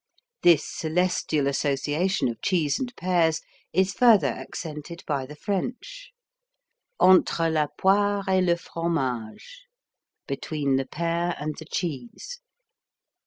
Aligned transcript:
This 0.41 0.65
celestial 0.65 1.45
association 1.45 2.27
of 2.27 2.41
cheese 2.41 2.79
and 2.79 2.91
pears 2.95 3.39
is 3.71 3.93
further 3.93 4.25
accented 4.29 5.03
by 5.05 5.27
the 5.27 5.35
French: 5.35 6.09
Entre 6.99 7.51
la 7.51 7.67
poire 7.67 8.23
et 8.27 8.43
le 8.43 8.57
fromage 8.57 9.67
Between 10.25 10.77
the 10.77 10.87
pear 10.87 11.35
and 11.37 11.55
the 11.59 11.65
cheese. 11.65 12.39